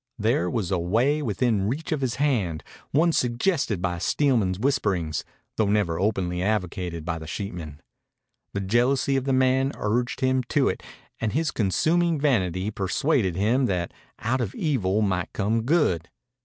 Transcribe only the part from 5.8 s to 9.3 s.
openly advocated by the sheepman. The jealousy of